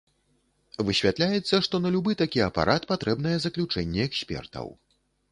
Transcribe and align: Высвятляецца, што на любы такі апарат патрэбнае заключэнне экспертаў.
Высвятляецца, 0.85 1.59
што 1.67 1.75
на 1.83 1.91
любы 1.95 2.15
такі 2.21 2.41
апарат 2.45 2.87
патрэбнае 2.93 3.33
заключэнне 3.45 4.01
экспертаў. 4.09 4.73